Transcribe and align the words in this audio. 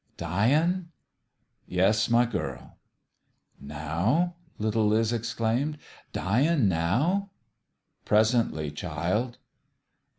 ''"Dyin'?"" 0.17 0.87
Yes, 1.67 2.09
my 2.09 2.25
girl." 2.25 2.79
"Now?" 3.59 4.33
little 4.57 4.87
Liz 4.87 5.13
exclaimed." 5.13 5.77
Dyin' 6.11 6.67
now 6.67 7.29
f" 7.29 7.29
"Presently, 8.05 8.71
child." 8.71 9.37